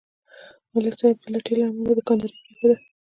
ملک 0.71 0.93
صاحب 0.99 1.17
د 1.21 1.25
لټۍ 1.33 1.53
له 1.59 1.65
امله 1.69 1.91
دوکانداري 1.97 2.35
پرېښوده. 2.41 2.75